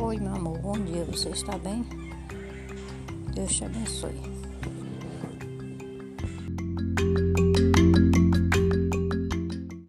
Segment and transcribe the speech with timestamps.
[0.00, 1.04] Oi, meu amor, bom dia.
[1.04, 1.84] Você está bem?
[3.32, 4.33] Deus te abençoe.